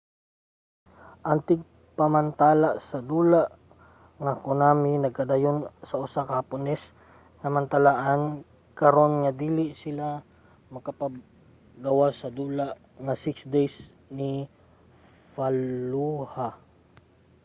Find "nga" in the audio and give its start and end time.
4.23-4.33, 7.39-7.49, 9.23-9.31, 13.05-13.13